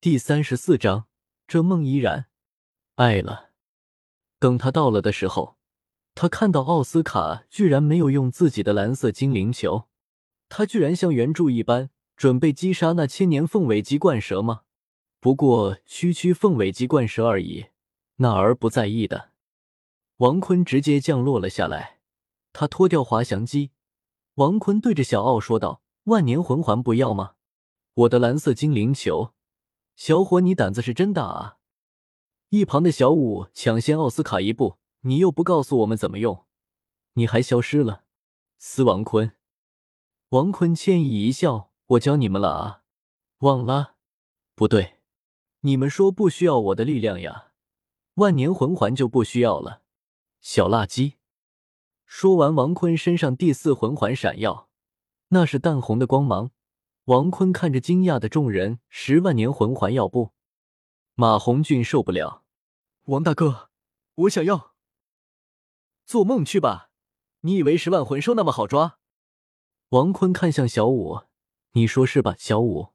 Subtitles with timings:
[0.00, 1.08] 第三十四章，
[1.48, 2.26] 这梦依然
[2.94, 3.50] 爱了。
[4.38, 5.56] 等他到了的时候，
[6.14, 9.88] 他看到奥斯卡居然没有用自己的蓝色精灵球，
[10.48, 14.60] 他居然像原著一般准备击杀那千年凤尾鸡冠蛇吗？
[15.18, 17.66] 不过区区凤尾鸡冠蛇而已，
[18.18, 19.30] 那儿不在意的。
[20.18, 21.98] 王坤直接降落了下来，
[22.52, 23.72] 他脱掉滑翔机。
[24.34, 27.32] 王坤对着小奥说道：“万年魂环不要吗？
[27.94, 29.34] 我的蓝色精灵球。”
[29.98, 31.58] 小伙，你胆子是真大啊！
[32.50, 36.46] 一旁的小五抢先奥斯卡一步，你又不告诉我们怎么用，
[37.14, 38.04] 你还消失了。
[38.58, 39.32] 司王坤，
[40.28, 42.82] 王坤歉意一笑：“我教你们了啊，
[43.38, 43.96] 忘了？
[44.54, 45.00] 不对，
[45.62, 47.48] 你们说不需要我的力量呀，
[48.14, 49.82] 万年魂环就不需要了。”
[50.40, 51.14] 小垃圾。
[52.06, 54.68] 说完，王坤身上第四魂环闪耀，
[55.30, 56.52] 那是淡红的光芒。
[57.08, 60.34] 王坤看着惊讶的众人，十万年魂环要不？
[61.14, 62.44] 马红俊受不了，
[63.04, 63.70] 王大哥，
[64.14, 64.74] 我想要。
[66.04, 66.90] 做梦去吧！
[67.40, 68.98] 你以为十万魂兽那么好抓？
[69.88, 71.22] 王坤看向小五，
[71.72, 72.34] 你说是吧？
[72.38, 72.92] 小五，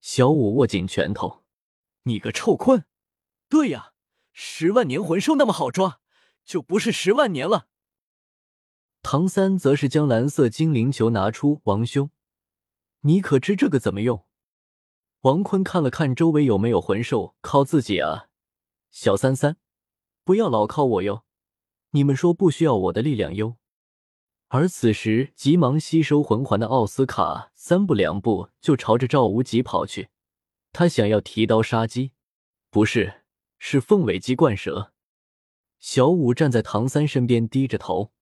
[0.00, 1.42] 小五握紧拳头，
[2.04, 2.84] 你个臭坤！
[3.48, 3.92] 对呀，
[4.30, 6.00] 十万年魂兽那么好抓，
[6.44, 7.66] 就不是十万年了。
[9.02, 12.08] 唐三则是将蓝色精灵球拿出，王兄。
[13.00, 14.24] 你可知这个怎么用？
[15.22, 18.28] 王坤看了看周围有没有魂兽靠自己啊，
[18.90, 19.56] 小三三，
[20.24, 21.24] 不要老靠我哟！
[21.90, 23.56] 你们说不需要我的力量哟。
[24.48, 30.08] 而此时急忙吸收魂环的奥斯卡三步两步就朝着赵无极跑去，
[30.72, 32.12] 他想要提刀杀鸡，
[32.70, 33.22] 不是，
[33.58, 34.92] 是凤尾鸡冠蛇。
[35.80, 38.12] 小五站在唐三身边，低着头，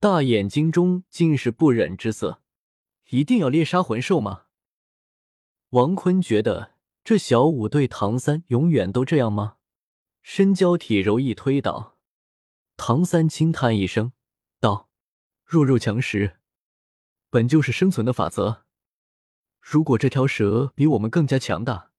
[0.00, 2.40] 大眼睛中尽是不忍之色。
[3.08, 4.44] 一定要猎杀魂兽吗？
[5.70, 9.56] 王坤觉得这小五对唐三永远都这样吗？
[10.20, 11.96] 身娇体柔一推倒，
[12.76, 14.12] 唐三轻叹一声，
[14.60, 14.90] 道
[15.42, 16.36] ：“弱肉强食，
[17.30, 18.66] 本就是生存的法则。
[19.58, 21.92] 如果这条蛇比我们更加强大，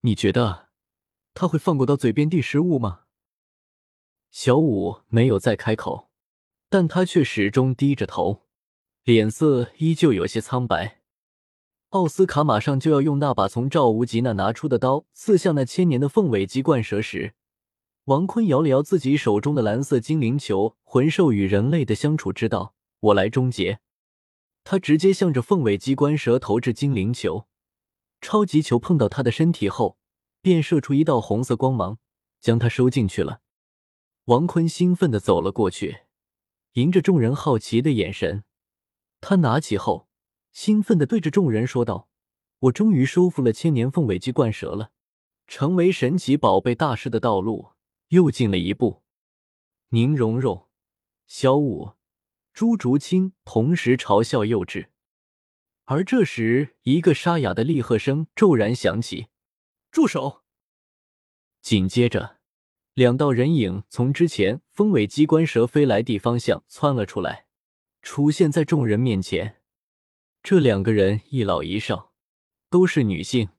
[0.00, 0.68] 你觉得
[1.32, 3.04] 他会放过到嘴边的食物吗？”
[4.30, 6.10] 小五没有再开口，
[6.68, 8.47] 但他却始终低着头。
[9.04, 11.00] 脸色依旧有些苍白。
[11.90, 17.32] 奥斯卡马上就要用那把从赵无极那拿出的刀刺向那千年的凤尾鸡冠蛇时，
[18.04, 20.76] 王坤摇了摇自己手中的蓝色精灵球。
[20.84, 23.80] 魂兽与人类的相处之道，我来终结。
[24.64, 27.46] 他直接向着凤尾鸡冠蛇投掷精灵球。
[28.20, 29.96] 超级球碰到他的身体后，
[30.42, 31.98] 便射出一道红色光芒，
[32.40, 33.40] 将他收进去了。
[34.24, 36.00] 王坤兴奋地走了过去，
[36.72, 38.44] 迎着众人好奇的眼神。
[39.20, 40.08] 他拿起后，
[40.52, 42.08] 兴奋地对着众人说道
[42.60, 44.92] ：“我终于收服了千年凤尾鸡冠蛇了，
[45.46, 47.70] 成为神奇宝贝大师的道路
[48.08, 49.02] 又近了一步。”
[49.90, 50.68] 宁荣荣、
[51.26, 51.92] 小五、
[52.52, 54.88] 朱竹清同时嘲笑幼稚。
[55.86, 59.28] 而这时，一个沙哑的厉喝声骤然响起
[59.90, 60.42] ：“住手！”
[61.60, 62.36] 紧接着，
[62.94, 67.47] 两道人影从之前凤尾鸡冠蛇飞来地方向窜了出来。
[68.10, 69.56] 出现在众人面前，
[70.42, 72.14] 这两个人一老一少，
[72.70, 73.50] 都是女性。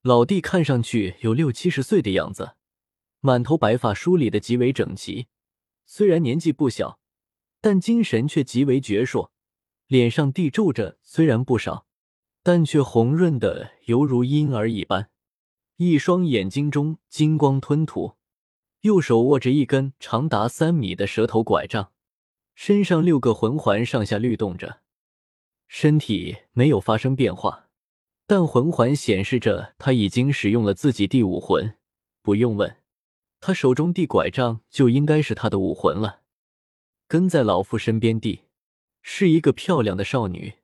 [0.00, 2.54] 老弟看上去有六七十岁的样子，
[3.20, 5.26] 满头白发梳理的极为整齐。
[5.84, 6.98] 虽然年纪不小，
[7.60, 9.28] 但精神却极为矍铄，
[9.86, 11.86] 脸上地皱着，虽然不少，
[12.42, 15.10] 但却红润的犹如婴儿一般。
[15.76, 18.14] 一双眼睛中金光吞吐，
[18.80, 21.92] 右手握着一根长达三米的蛇头拐杖。
[22.62, 24.80] 身上六个魂环上下律动着，
[25.66, 27.70] 身体没有发生变化，
[28.26, 31.78] 但魂环显示着他已经使用了自己第五魂。
[32.20, 32.76] 不用问，
[33.40, 36.20] 他手中地拐杖就应该是他的武魂了。
[37.08, 38.42] 跟在老妇身边地
[39.00, 40.56] 是一个漂亮的少女，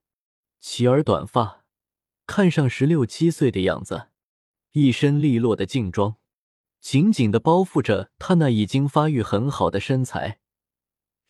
[0.61, 1.65] 齐耳短发，
[2.27, 4.09] 看上十六七岁的样子，
[4.73, 6.17] 一身利落的劲装
[6.79, 10.41] 紧紧的包覆着她那已经发育很好的身材。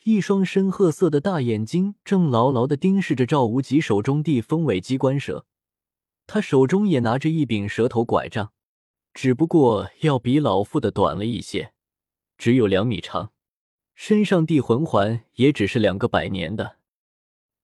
[0.06, 5.47] 一双深褐色的大眼睛正牢牢的盯视着赵无极手中地风尾鸡冠蛇，
[6.29, 8.53] 他手中也拿着一柄蛇头拐杖，
[9.12, 11.73] 只不过要比老妇的短了一些，
[12.38, 13.32] 只有两米长。
[13.97, 16.76] 身上地魂环也只是两个百年的。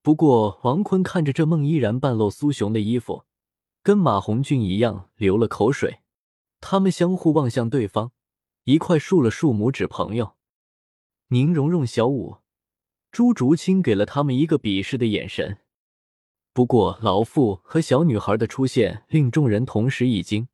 [0.02, 3.22] 不过王坤看着这梦依然半露酥胸的衣服，
[3.84, 6.00] 跟马红俊一样流了口水。
[6.60, 8.10] 他们相互望向对方，
[8.64, 10.34] 一块竖了竖拇指，朋友。
[11.32, 12.36] 宁荣荣、小五、
[13.10, 15.56] 朱竹清给了他们一个鄙视的眼神。
[16.52, 20.48] 不过，老妇和小女孩的出现令众人同时一惊。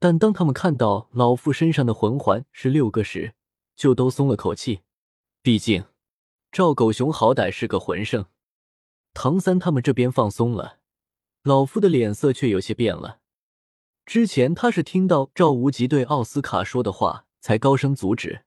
[0.00, 3.34] 但当他们看到老妇身上的魂环是六个时，
[3.76, 4.80] 就都松了口气。
[5.40, 5.84] 毕竟
[6.50, 8.26] 赵狗熊好歹是个魂圣。
[9.14, 10.80] 唐三他们这边放松了，
[11.44, 13.20] 老夫的脸色却有些变了。
[14.04, 18.45] 之前他是听到赵无极对奥斯卡说的话，才高声阻止。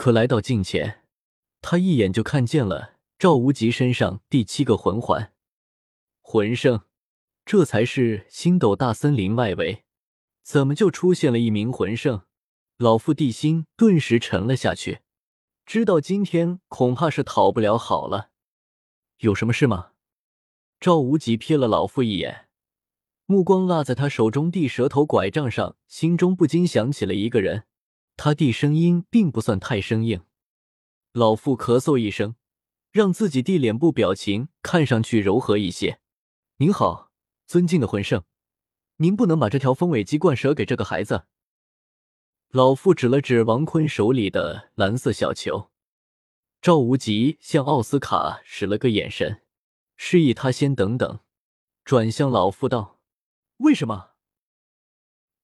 [0.00, 1.02] 可来到近前，
[1.60, 5.34] 他一眼就看见了赵无极身上第七个魂环。
[6.22, 6.84] 魂圣，
[7.44, 9.84] 这才是星斗大森林外围，
[10.42, 12.22] 怎么就出现了一名魂圣？
[12.78, 15.00] 老夫地心顿时沉了下去，
[15.66, 18.30] 知道今天恐怕是讨不了好了。
[19.18, 19.90] 有什么事吗？
[20.80, 22.48] 赵无极瞥了老夫一眼，
[23.26, 27.64] 目光落在他手中地蛇头拐杖上，心中不禁想起了一个人。
[28.16, 30.24] 他弟声音并不算太生硬。
[31.12, 32.36] 老妇咳嗽一声，
[32.92, 36.00] 让自己弟脸部表情看上去柔和一些。
[36.58, 37.10] 您好，
[37.46, 38.24] 尊敬的魂圣，
[38.96, 41.26] 您不能把这条风尾鸡冠蛇给这个孩子。
[42.50, 45.70] 老妇指了指王坤手里的蓝色小球。
[46.60, 49.42] 赵无极向奥斯卡使了个眼神，
[49.96, 51.20] 示意他先等等，
[51.84, 53.00] 转向老妇道
[53.58, 54.09] ：“为什么？”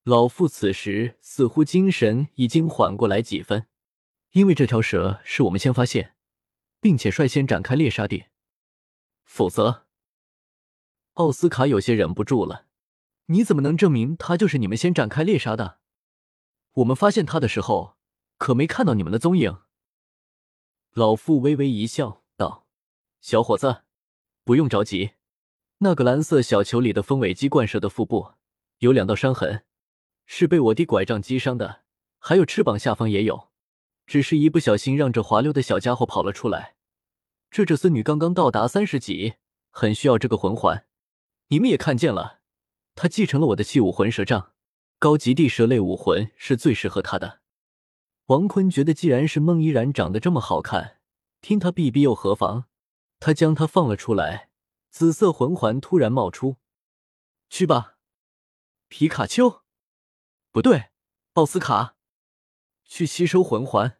[0.07, 3.67] 老妇此时似乎精神已经缓过来几分，
[4.31, 6.15] 因为这条蛇是我们先发现，
[6.79, 8.27] 并且率先展开猎杀的，
[9.25, 9.85] 否则，
[11.15, 12.67] 奥斯卡有些忍不住了。
[13.25, 15.79] 你怎么能证明他就是你们先展开猎杀的？
[16.75, 17.97] 我们发现他的时候，
[18.37, 19.57] 可没看到你们的踪影。
[20.93, 22.65] 老妇微微一笑，道
[23.19, 23.83] ：“小伙子，
[24.45, 25.15] 不用着急，
[25.79, 28.35] 那个蓝色小球里的风尾鸡冠蛇的腹部
[28.77, 29.65] 有两道伤痕。”
[30.27, 31.83] 是被我弟拐杖击伤的，
[32.19, 33.49] 还有翅膀下方也有，
[34.05, 36.75] 只是一不小心让这滑溜的小家伙跑了出来。
[37.49, 39.35] 这这孙女刚刚到达三十级，
[39.71, 40.85] 很需要这个魂环。
[41.47, 42.41] 你们也看见了，
[42.93, 44.51] 她继承了我的器武魂蛇杖，
[44.99, 47.39] 高级地蛇类武魂是最适合她的。
[48.25, 50.99] 王坤觉得，既然是孟依然长得这么好看，
[51.39, 52.65] 听她避避又何妨？
[53.21, 54.49] 他将她放了出来，
[54.89, 56.57] 紫色魂环突然冒出，
[57.49, 57.95] 去吧，
[58.89, 59.61] 皮卡丘。
[60.57, 60.89] 不对，
[61.33, 61.97] 奥斯卡，
[62.83, 63.99] 去吸收魂环。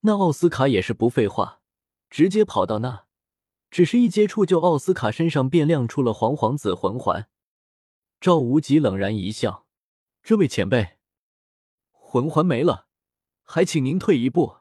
[0.00, 1.62] 那奥斯卡也是不废话，
[2.08, 3.06] 直接跑到那，
[3.70, 7.30] 只是一接触，就奥斯卡身上便亮出了黄黄紫魂环。
[8.20, 9.68] 赵无极冷然一笑
[10.20, 10.98] ：“这位前辈，
[11.92, 12.88] 魂环没了，
[13.44, 14.56] 还请您退一步，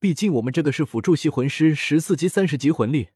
[0.00, 3.10] 毕竟我们这个是辅助系魂师，十四级、三十级魂力。”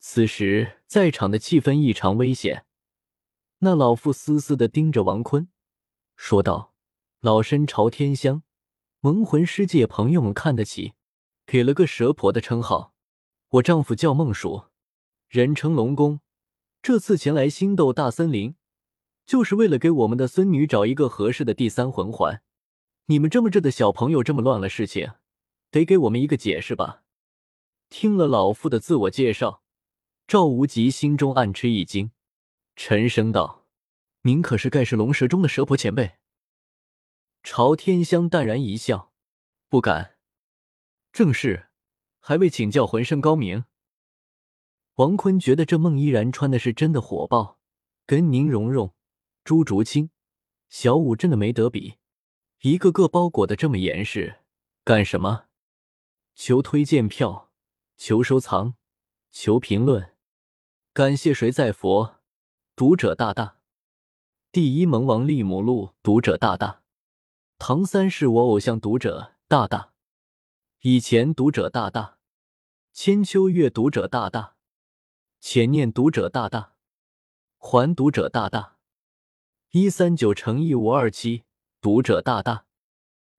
[0.00, 2.66] 此时在场的气氛异常危险，
[3.58, 5.48] 那老妇死死的盯着王坤。
[6.22, 6.74] 说道
[7.20, 8.42] ：“老身朝天香，
[9.00, 10.92] 蒙魂师界朋友们看得起，
[11.46, 12.92] 给了个蛇婆的称号。
[13.52, 14.64] 我丈夫叫孟蜀，
[15.28, 16.20] 人称龙宫。
[16.82, 18.54] 这次前来星斗大森林，
[19.24, 22.42] 就是为了给我们的孙女找一个合适的第三魂环。
[23.06, 25.12] 你们这么着的小朋友这么乱了事情，
[25.70, 27.02] 得给我们一个解释吧。”
[27.88, 29.62] 听了老妇的自我介绍，
[30.28, 32.10] 赵无极心中暗吃一惊，
[32.76, 33.59] 沉声道。
[34.22, 36.18] 您可是盖世龙蛇中的蛇婆前辈？
[37.42, 39.14] 朝天香淡然一笑，
[39.70, 40.18] 不敢。
[41.10, 41.70] 正是，
[42.18, 43.64] 还未请教魂圣高明。
[44.96, 47.58] 王坤觉得这孟依然穿的是真的火爆，
[48.04, 48.94] 跟宁荣荣、
[49.42, 50.10] 朱竹清、
[50.68, 51.96] 小舞真的没得比，
[52.60, 54.40] 一个个包裹的这么严实，
[54.84, 55.46] 干什么？
[56.34, 57.50] 求推荐票，
[57.96, 58.74] 求收藏，
[59.30, 60.14] 求评论，
[60.92, 62.20] 感谢谁在佛？
[62.76, 63.59] 读者大大。
[64.52, 66.82] 第一萌王利姆路读者大大，
[67.56, 69.92] 唐三是我偶像读者大大，
[70.80, 72.18] 以前读者大大，
[72.92, 74.56] 千秋月读者大大，
[75.38, 76.72] 浅念读者大大，
[77.58, 78.78] 还读者大大，
[79.70, 81.44] 一三九乘以五二七
[81.80, 82.64] 读者大大，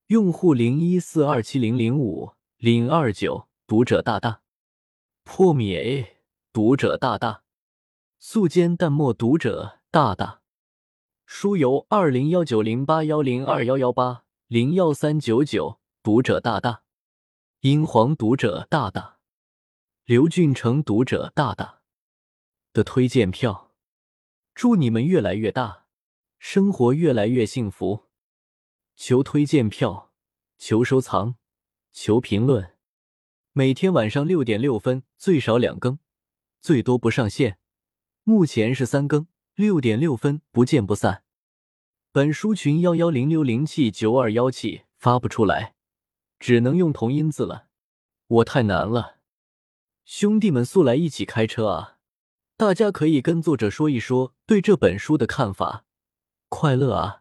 [0.08, 4.44] 用户零一四二七零零五零二九读者大大，
[5.26, 6.22] 破灭
[6.54, 7.44] 读者大大，
[8.18, 10.41] 素笺淡墨读者大大。
[11.34, 16.84] 书由二零幺九零八幺零二幺幺八零幺三九九读者大大，
[17.62, 19.18] 英皇读者大大，
[20.04, 21.80] 刘俊成读者大大
[22.74, 23.72] 的推荐票，
[24.54, 25.86] 祝你们越来越大，
[26.38, 28.10] 生活越来越幸福。
[28.98, 30.12] 求推荐票，
[30.58, 31.36] 求收藏，
[31.94, 32.76] 求评论。
[33.54, 35.98] 每天晚上六点六分最少两更，
[36.60, 37.58] 最多不上线。
[38.26, 39.28] 目前是三更。
[39.62, 41.24] 六点六分，不见不散。
[42.12, 45.76] 本书群幺幺零六零七九二幺七发不出来，
[46.40, 47.68] 只能用同音字了。
[48.28, 49.18] 我太难了，
[50.04, 51.98] 兄弟们速来一起开车啊！
[52.58, 55.86] 大家可以跟作者说一说对这本书的看法。
[56.50, 57.21] 快乐啊！